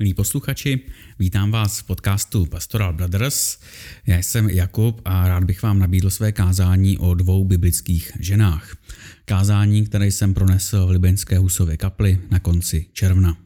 [0.00, 0.80] Milí posluchači,
[1.18, 3.58] vítám vás v podcastu Pastoral Brothers.
[4.06, 8.76] Já jsem Jakub a rád bych vám nabídl své kázání o dvou biblických ženách.
[9.24, 13.36] Kázání, které jsem pronesl v Libenské husově kapli na konci června.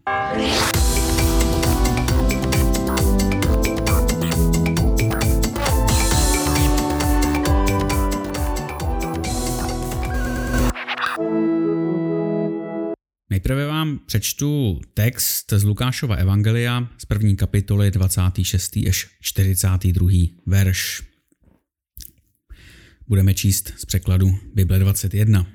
[13.98, 18.76] Přečtu text z Lukášova Evangelia z první kapitoly 26.
[18.88, 20.08] až 42.
[20.46, 21.02] verš.
[23.08, 25.46] Budeme číst z překladu Bible 21.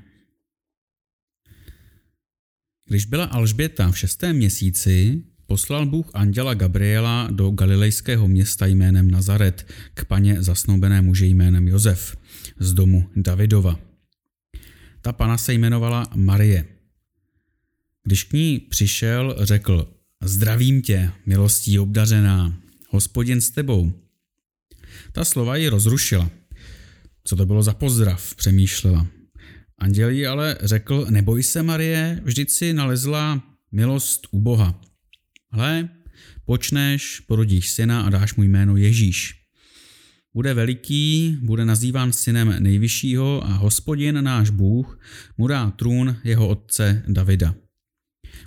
[2.88, 9.68] Když byla Alžběta v šestém měsíci, poslal Bůh anděla Gabriela do galilejského města jménem Nazaret
[9.94, 12.18] k paně zasnoubené muže jménem Josef
[12.60, 13.80] z domu Davidova.
[15.02, 16.66] Ta pana se jmenovala Marie–
[18.10, 22.60] když k ní přišel, řekl, zdravím tě, milostí obdařená,
[22.90, 23.94] hospodin s tebou.
[25.12, 26.30] Ta slova ji rozrušila.
[27.24, 29.08] Co to bylo za pozdrav, přemýšlela.
[29.78, 34.82] Anděl jí ale řekl, neboj se Marie, vždyť si nalezla milost u Boha.
[35.52, 35.90] Hle,
[36.46, 39.36] počneš, porodíš syna a dáš mu jméno Ježíš.
[40.34, 45.00] Bude veliký, bude nazýván synem nejvyššího a hospodin náš Bůh
[45.38, 47.69] mu dá trůn jeho otce Davida.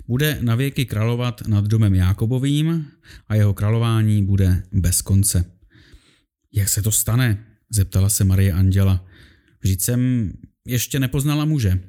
[0.07, 2.87] Bude navěky královat nad domem Jákobovým
[3.27, 5.45] a jeho králování bude bez konce.
[6.53, 7.45] Jak se to stane?
[7.69, 9.05] zeptala se Marie Anděla.
[9.61, 10.31] Vždyť jsem
[10.67, 11.79] ještě nepoznala muže.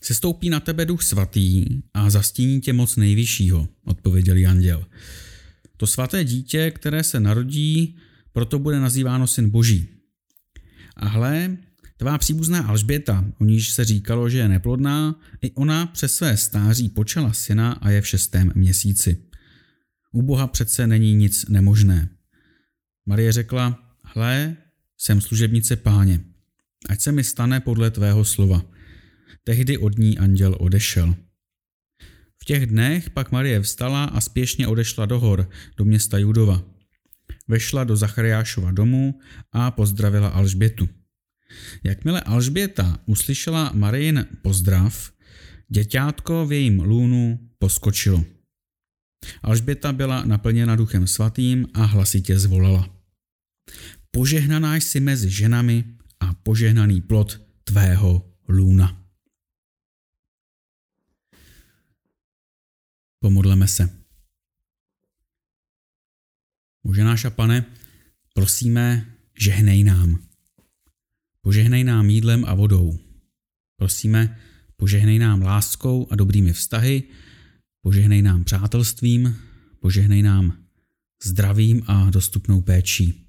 [0.00, 4.86] Sestoupí na tebe duch svatý a zastíní tě moc nejvyššího, odpověděl anděl.
[5.76, 7.96] To svaté dítě, které se narodí,
[8.32, 9.86] proto bude nazýváno syn boží.
[10.96, 11.56] A hle,
[11.98, 16.88] Tvá příbuzná Alžběta, o níž se říkalo, že je neplodná, i ona přes své stáří
[16.88, 19.22] počala syna a je v šestém měsíci.
[20.12, 22.08] U Boha přece není nic nemožné.
[23.06, 24.56] Marie řekla, hle,
[24.98, 26.20] jsem služebnice páně,
[26.88, 28.62] ať se mi stane podle tvého slova.
[29.44, 31.14] Tehdy od ní anděl odešel.
[32.42, 36.62] V těch dnech pak Marie vstala a spěšně odešla do hor, do města Judova.
[37.48, 39.18] Vešla do Zachariášova domu
[39.52, 40.88] a pozdravila Alžbětu.
[41.84, 45.12] Jakmile Alžběta uslyšela Marijin pozdrav,
[45.68, 48.24] děťátko v jejím lůnu poskočilo.
[49.42, 52.98] Alžběta byla naplněna duchem svatým a hlasitě zvolala.
[54.10, 55.84] Požehnaná jsi mezi ženami
[56.20, 59.04] a požehnaný plod tvého lůna.
[63.20, 63.98] Pomodleme se.
[66.84, 67.64] Bože náš a pane,
[68.34, 70.27] prosíme, žehnej nám.
[71.48, 72.98] Požehnej nám jídlem a vodou.
[73.76, 74.38] Prosíme,
[74.76, 77.02] požehnej nám láskou a dobrými vztahy,
[77.80, 79.36] požehnej nám přátelstvím,
[79.80, 80.64] požehnej nám
[81.24, 83.28] zdravím a dostupnou péčí.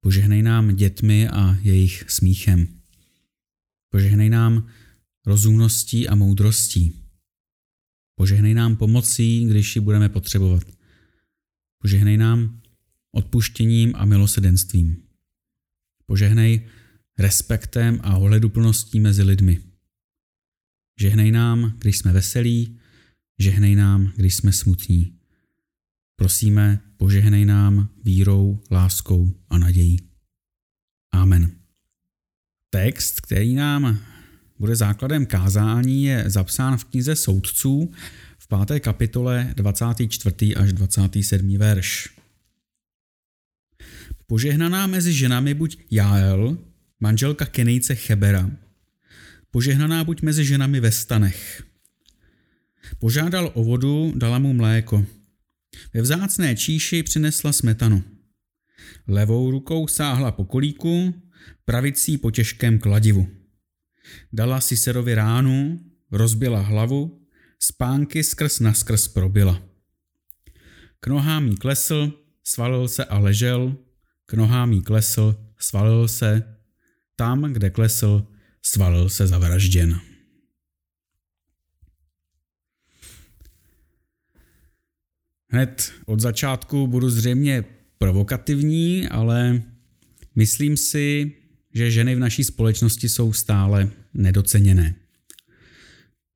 [0.00, 2.82] Požehnej nám dětmi a jejich smíchem.
[3.90, 4.66] Požehnej nám
[5.26, 6.98] rozumností a moudrostí.
[8.14, 10.62] Požehnej nám pomocí, když ji budeme potřebovat.
[11.78, 12.60] Požehnej nám
[13.12, 15.02] odpuštěním a milosedenstvím.
[16.06, 16.68] Požehnej
[17.18, 19.60] respektem a ohleduplností mezi lidmi.
[21.00, 22.78] Žehnej nám, když jsme veselí,
[23.38, 25.18] žehnej nám, když jsme smutní.
[26.16, 29.96] Prosíme, požehnej nám vírou, láskou a nadějí.
[31.12, 31.50] Amen.
[32.70, 33.98] Text, který nám
[34.58, 37.92] bude základem kázání, je zapsán v knize Soudců
[38.38, 40.56] v páté kapitole 24.
[40.56, 41.58] až 27.
[41.58, 42.08] verš.
[44.26, 46.58] Požehnaná mezi ženami buď Jael,
[47.04, 48.50] manželka Kenejce Chebera,
[49.50, 51.64] požehnaná buď mezi ženami ve stanech.
[52.98, 55.04] Požádal o vodu, dala mu mléko.
[55.94, 58.02] Ve vzácné číši přinesla smetanu.
[59.06, 61.14] Levou rukou sáhla po kolíku,
[61.64, 63.28] pravicí po těžkém kladivu.
[64.32, 67.20] Dala si serovi ránu, rozbila hlavu,
[67.60, 69.62] spánky skrz naskrz probila.
[71.00, 72.12] K nohám jí klesl,
[72.44, 73.76] svalil se a ležel,
[74.26, 76.53] k nohám jí klesl, svalil se,
[77.16, 78.26] tam, kde klesl,
[78.62, 80.00] svalil se zavražděn.
[85.48, 87.64] Hned od začátku budu zřejmě
[87.98, 89.62] provokativní, ale
[90.34, 91.32] myslím si,
[91.74, 94.94] že ženy v naší společnosti jsou stále nedoceněné.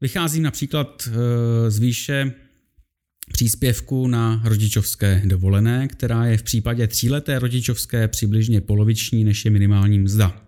[0.00, 2.32] Vycházím například eh, z výše
[3.32, 9.98] příspěvku na rodičovské dovolené, která je v případě tříleté rodičovské přibližně poloviční než je minimální
[9.98, 10.47] mzda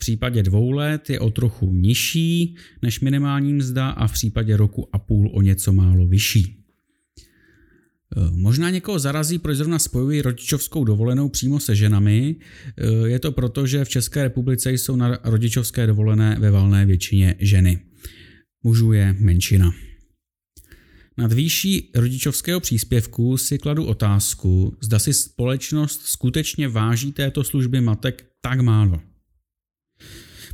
[0.00, 4.98] případě dvou let je o trochu nižší než minimální mzda a v případě roku a
[4.98, 6.56] půl o něco málo vyšší.
[8.30, 12.36] Možná někoho zarazí, proč zrovna spojují rodičovskou dovolenou přímo se ženami.
[13.06, 17.80] Je to proto, že v České republice jsou na rodičovské dovolené ve valné většině ženy.
[18.62, 19.70] Mužů je menšina.
[21.18, 28.26] Nad výší rodičovského příspěvku si kladu otázku, zda si společnost skutečně váží této služby matek
[28.40, 29.00] tak málo.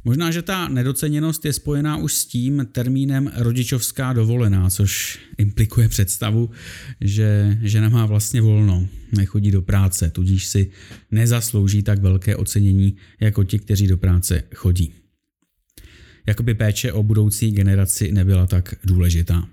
[0.06, 6.50] Možná, že ta nedoceněnost je spojená už s tím termínem rodičovská dovolená, což implikuje představu,
[7.00, 10.70] že žena má vlastně volno, nechodí do práce, tudíž si
[11.10, 14.92] nezaslouží tak velké ocenění jako ti, kteří do práce chodí.
[16.26, 19.48] Jakoby péče o budoucí generaci nebyla tak důležitá.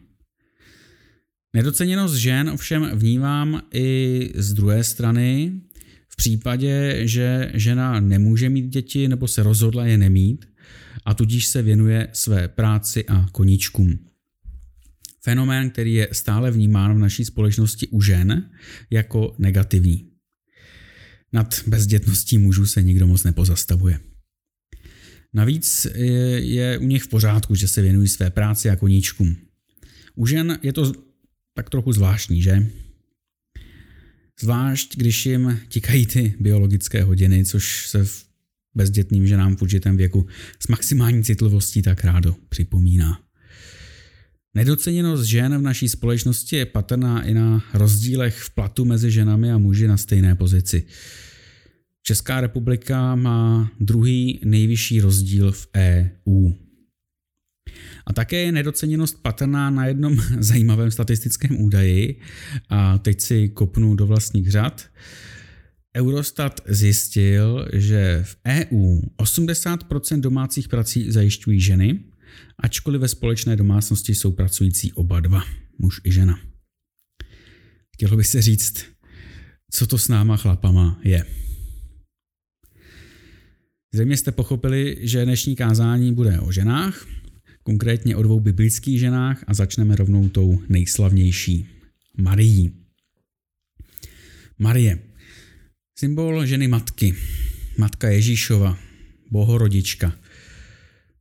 [1.54, 5.52] Nedoceněnost žen ovšem vnímám i z druhé strany,
[6.14, 10.46] v případě, že žena nemůže mít děti nebo se rozhodla je nemít
[11.06, 14.00] a tudíž se věnuje své práci a koníčkům.
[15.24, 18.50] Fenomén, který je stále vnímán v naší společnosti u žen
[18.90, 20.10] jako negativní.
[21.34, 24.00] Nad bezdětností mužů se nikdo moc nepozastavuje.
[25.34, 25.88] Navíc
[26.36, 29.36] je u nich v pořádku, že se věnují své práci a koníčkům.
[30.16, 30.92] U žen je to
[31.54, 32.68] tak trochu zvláštní, že?
[34.40, 38.26] Zvlášť, když jim tikají ty biologické hodiny, což se v
[38.76, 40.28] bezdětným ženám v určitém věku
[40.60, 43.20] s maximální citlivostí tak rádo připomíná.
[44.56, 49.58] Nedoceněnost žen v naší společnosti je patrná i na rozdílech v platu mezi ženami a
[49.58, 50.86] muži na stejné pozici.
[52.04, 56.52] Česká republika má druhý nejvyšší rozdíl v EU.
[58.06, 62.20] A také je nedoceněnost patrná na jednom zajímavém statistickém údaji,
[62.70, 64.86] a teď si kopnu do vlastních řad.
[65.98, 72.00] Eurostat zjistil, že v EU 80% domácích prací zajišťují ženy,
[72.58, 75.44] ačkoliv ve společné domácnosti jsou pracující oba dva,
[75.78, 76.40] muž i žena.
[77.94, 78.86] Chtělo by se říct,
[79.72, 81.26] co to s náma chlapama je.
[83.94, 87.08] Zřejmě jste pochopili, že dnešní kázání bude o ženách,
[87.64, 91.68] konkrétně o dvou biblických ženách a začneme rovnou tou nejslavnější,
[92.18, 92.72] Marií.
[94.60, 95.00] Marie,
[96.00, 97.16] symbol ženy matky,
[97.78, 98.78] matka Ježíšova,
[99.32, 100.14] bohorodička.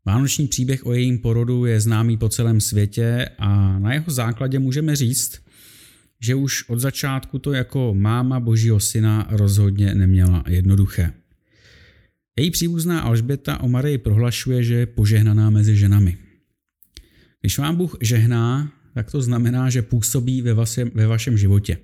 [0.07, 4.97] Vánoční příběh o jejím porodu je známý po celém světě a na jeho základě můžeme
[4.97, 5.43] říct,
[6.21, 11.13] že už od začátku to jako máma božího syna rozhodně neměla jednoduché.
[12.39, 16.19] Její příbuzná Alžběta o Marii prohlašuje, že je požehnaná mezi ženami.
[17.43, 21.79] Když vám Bůh žehná, tak to znamená, že působí ve vašem, ve vašem životě.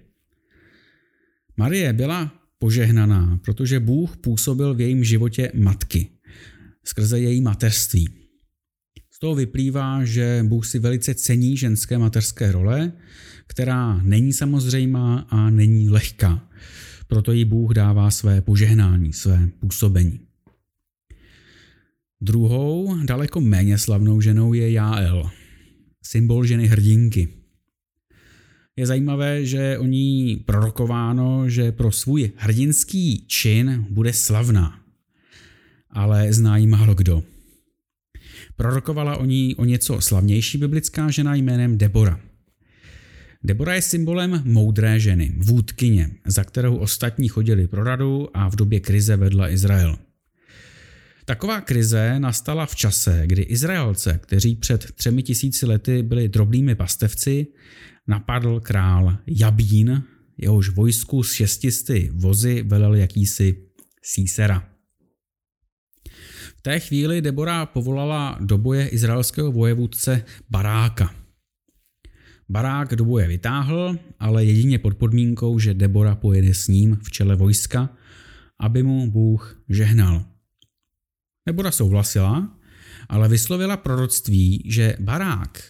[1.57, 6.09] Marie byla požehnaná, protože Bůh působil v jejím životě matky,
[6.85, 8.09] skrze její mateřství.
[9.11, 12.93] Z toho vyplývá, že Bůh si velice cení ženské mateřské role,
[13.47, 16.49] která není samozřejmá a není lehká.
[17.07, 20.21] Proto jí Bůh dává své požehnání, své působení.
[22.21, 25.31] Druhou, daleko méně slavnou ženou je Jáel,
[26.09, 27.29] symbol ženy hrdinky.
[28.77, 34.81] Je zajímavé, že o ní prorokováno, že pro svůj hrdinský čin bude slavná,
[35.91, 37.23] ale zná ji málo kdo.
[38.57, 42.21] Prorokovala o ní o něco slavnější biblická žena jménem Debora.
[43.45, 48.81] Debora je symbolem moudré ženy, vůdkyně, za kterou ostatní chodili pro radu a v době
[48.81, 50.08] krize vedla Izrael.
[51.29, 57.47] Taková krize nastala v čase, kdy Izraelce, kteří před třemi tisíci lety byli drobnými pastevci,
[58.07, 60.03] napadl král Jabín,
[60.39, 63.57] jehož vojsku s šestisty vozy velel jakýsi
[64.03, 64.69] Sísera.
[66.59, 71.15] V té chvíli Debora povolala do boje izraelského vojevůdce Baráka.
[72.49, 77.37] Barák do boje vytáhl, ale jedině pod podmínkou, že Debora pojede s ním v čele
[77.37, 77.91] vojska,
[78.61, 80.38] aby mu Bůh žehnal.
[81.49, 82.57] Nebora souhlasila,
[83.09, 85.65] ale vyslovila proroctví, že barák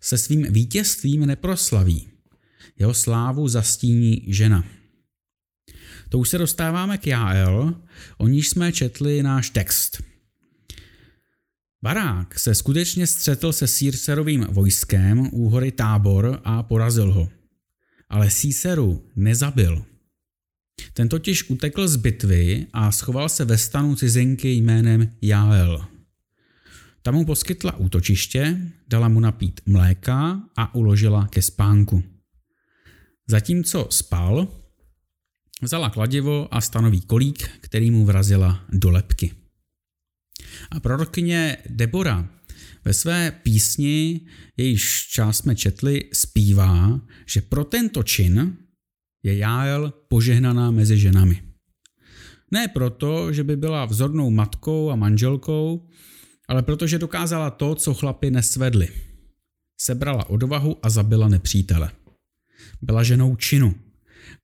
[0.00, 2.08] se svým vítězstvím neproslaví.
[2.78, 4.64] Jeho slávu zastíní žena.
[6.08, 7.74] To už se dostáváme k Jael,
[8.18, 10.02] o níž jsme četli náš text.
[11.82, 17.28] Barák se skutečně střetl se Sírserovým vojskem u hory Tábor a porazil ho.
[18.08, 19.91] Ale Síseru nezabil.
[20.92, 25.86] Ten totiž utekl z bitvy a schoval se ve stanu cizinky jménem Jael.
[27.02, 28.58] Tam mu poskytla útočiště,
[28.88, 32.02] dala mu napít mléka a uložila ke spánku.
[33.28, 34.48] Zatímco spal,
[35.62, 39.32] vzala kladivo a stanový kolík, který mu vrazila do lepky.
[40.70, 42.28] A prorokyně Debora
[42.84, 44.20] Ve své písni,
[44.56, 48.56] jejíž část jsme četli, zpívá, že pro tento čin
[49.22, 51.42] je Jáel požehnaná mezi ženami.
[52.50, 55.88] Ne proto, že by byla vzornou matkou a manželkou,
[56.48, 58.88] ale protože dokázala to, co chlapi nesvedli.
[59.80, 61.90] Sebrala odvahu a zabila nepřítele.
[62.82, 63.74] Byla ženou činu,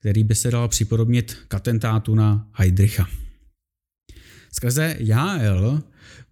[0.01, 3.09] který by se dal připodobnit k atentátu na Heidricha.
[4.53, 5.83] Skrze Jáel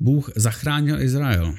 [0.00, 1.54] Bůh zachránil Izrael.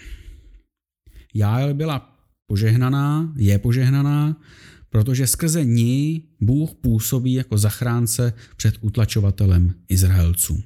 [1.34, 2.17] Jáel byla
[2.48, 4.41] požehnaná, je požehnaná,
[4.89, 10.63] protože skrze ní Bůh působí jako zachránce před utlačovatelem Izraelců.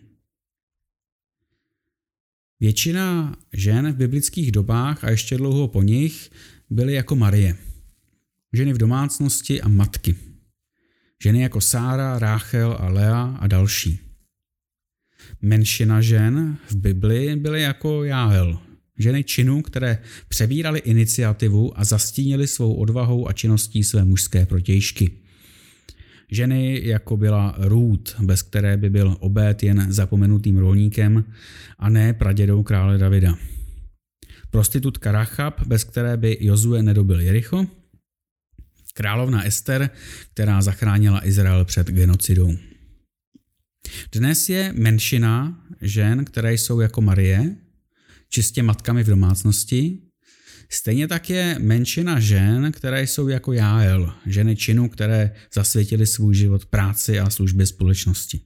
[2.59, 6.31] Většina žen v biblických dobách a ještě dlouho po nich
[6.69, 7.57] byly jako Marie.
[8.53, 10.15] Ženy v domácnosti a matky.
[11.23, 13.99] Ženy jako Sára, Ráchel a Lea a další.
[15.41, 18.59] Menšina žen v Bibli byly jako Jáhel,
[19.01, 25.11] ženy činů, které přebíraly iniciativu a zastínily svou odvahou a činností své mužské protějšky.
[26.31, 31.23] Ženy, jako byla Ruth, bez které by byl obét jen zapomenutým rolníkem
[31.79, 33.37] a ne pradědou krále Davida.
[34.49, 37.67] Prostitutka Rachab, bez které by Jozue nedobil Jericho.
[38.93, 39.89] Královna Ester,
[40.33, 42.57] která zachránila Izrael před genocidou.
[44.11, 47.55] Dnes je menšina žen, které jsou jako Marie,
[48.31, 49.97] čistě matkami v domácnosti.
[50.69, 56.65] Stejně tak je menšina žen, které jsou jako Jáel, ženy činu, které zasvětily svůj život
[56.65, 58.41] práci a službě společnosti.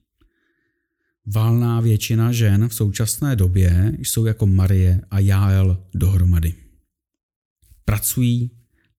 [1.26, 6.54] Valná většina žen v současné době jsou jako Marie a Jáel dohromady.
[7.84, 8.50] Pracují,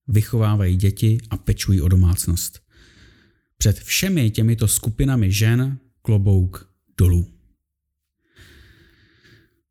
[0.08, 2.60] vychovávají děti a pečují o domácnost.
[3.58, 7.37] Před všemi těmito skupinami žen klobouk dolů.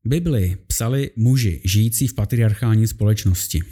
[0.07, 3.63] Bibli psali muži žijící v patriarchální společnosti.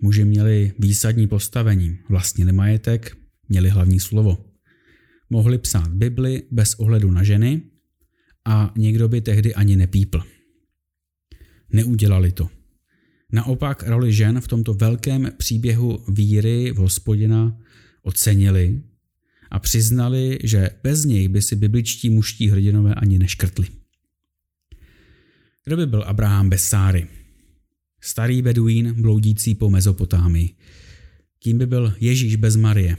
[0.00, 3.16] Muži měli výsadní postavení, vlastnili majetek,
[3.48, 4.44] měli hlavní slovo.
[5.30, 7.62] Mohli psát Bibli bez ohledu na ženy
[8.44, 10.22] a někdo by tehdy ani nepípl.
[11.72, 12.50] Neudělali to.
[13.32, 17.58] Naopak roli žen v tomto velkém příběhu víry v hospodina
[18.02, 18.82] ocenili
[19.50, 23.66] a přiznali, že bez něj by si bibličtí muští hrdinové ani neškrtli.
[25.68, 27.06] Kdo by byl Abraham bez Sáry?
[28.00, 30.54] Starý beduín bloudící po Mezopotámii.
[31.38, 32.96] Kým by byl Ježíš bez Marie?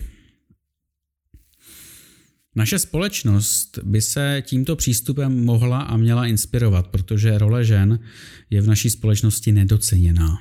[2.56, 8.00] Naše společnost by se tímto přístupem mohla a měla inspirovat, protože role žen
[8.50, 10.38] je v naší společnosti nedoceněná.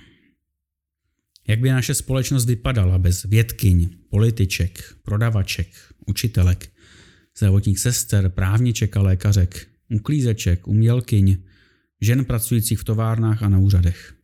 [1.49, 5.69] Jak by naše společnost vypadala bez vědkyň, političek, prodavaček,
[6.07, 6.73] učitelek,
[7.37, 11.37] zdravotních sester, právniček a lékařek, uklízeček, umělkyň,
[12.01, 14.15] žen pracujících v továrnách a na úřadech.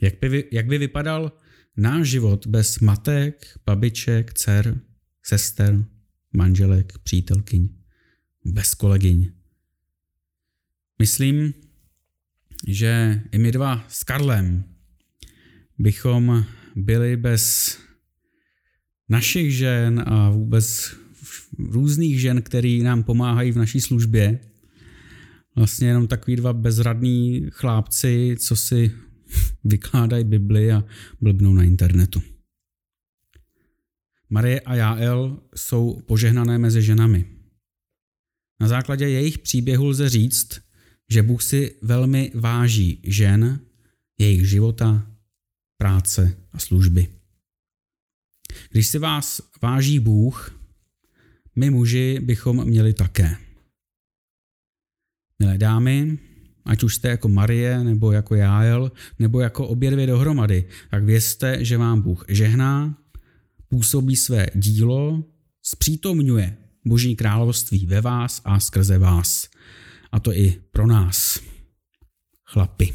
[0.00, 1.32] Jak by, jak by vypadal
[1.76, 4.80] náš život bez matek, babiček, dcer,
[5.22, 5.84] sester,
[6.32, 7.68] manželek, přítelkyň,
[8.44, 9.32] bez kolegyň?
[10.98, 11.54] Myslím,
[12.68, 14.64] že i my dva s Karlem
[15.78, 16.44] bychom
[16.76, 17.76] byli bez
[19.08, 20.96] našich žen a vůbec
[21.58, 24.40] různých žen, který nám pomáhají v naší službě,
[25.56, 28.92] vlastně jenom takový dva bezradní chlápci, co si
[29.64, 30.84] vykládají Bibli a
[31.20, 32.22] blbnou na internetu.
[34.30, 37.24] Marie a Jáel jsou požehnané mezi ženami.
[38.60, 40.60] Na základě jejich příběhu lze říct,
[41.10, 43.60] že Bůh si velmi váží žen,
[44.18, 45.10] jejich života,
[45.78, 47.08] práce a služby.
[48.70, 50.60] Když si vás váží Bůh,
[51.56, 53.36] my muži bychom měli také.
[55.38, 56.18] Milé dámy,
[56.64, 61.64] ať už jste jako Marie, nebo jako Jáel, nebo jako obě dvě dohromady, tak vězte,
[61.64, 62.98] že vám Bůh žehná,
[63.68, 65.24] působí své dílo,
[65.62, 69.48] zpřítomňuje Boží království ve vás a skrze vás.
[70.12, 71.40] A to i pro nás,
[72.44, 72.94] chlapi.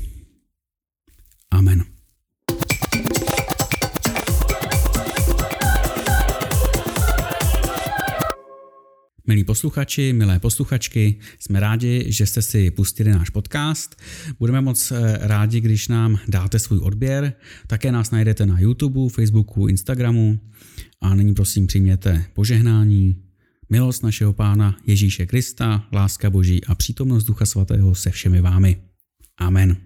[1.52, 1.99] Amen.
[9.30, 13.96] Milí posluchači, milé posluchačky, jsme rádi, že jste si pustili náš podcast.
[14.40, 17.34] Budeme moc eh, rádi, když nám dáte svůj odběr.
[17.68, 20.40] Také nás najdete na YouTube, Facebooku, Instagramu.
[21.02, 23.16] A nyní prosím přijměte požehnání,
[23.70, 28.78] milost našeho Pána Ježíše Krista, láska Boží a přítomnost Ducha Svatého se všemi vámi.
[29.38, 29.78] Amen.